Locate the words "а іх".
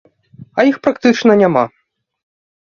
0.57-0.79